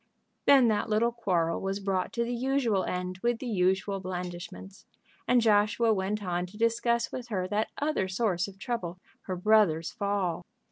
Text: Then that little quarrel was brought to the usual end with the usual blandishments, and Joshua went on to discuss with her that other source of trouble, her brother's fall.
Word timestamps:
Then 0.47 0.67
that 0.69 0.89
little 0.89 1.11
quarrel 1.11 1.61
was 1.61 1.79
brought 1.79 2.11
to 2.13 2.23
the 2.23 2.33
usual 2.33 2.83
end 2.85 3.19
with 3.19 3.37
the 3.37 3.45
usual 3.45 3.99
blandishments, 3.99 4.87
and 5.27 5.41
Joshua 5.41 5.93
went 5.93 6.23
on 6.23 6.47
to 6.47 6.57
discuss 6.57 7.11
with 7.11 7.27
her 7.27 7.47
that 7.49 7.69
other 7.79 8.07
source 8.07 8.47
of 8.47 8.57
trouble, 8.57 8.97
her 9.27 9.35
brother's 9.35 9.91
fall. 9.91 10.43